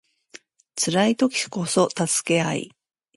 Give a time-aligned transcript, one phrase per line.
[0.79, 2.71] 辛い時こそ助け合い